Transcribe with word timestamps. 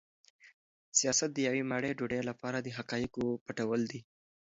سیاست 0.99 1.29
د 1.33 1.37
یوې 1.47 1.63
مړۍ 1.71 1.91
ډوډۍ 1.97 2.21
لپاره 2.29 2.57
د 2.61 2.67
حقایقو 2.77 3.25
پټول 3.45 3.81
دي. 3.91 4.01